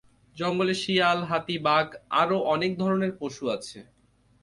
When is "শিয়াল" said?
0.81-1.19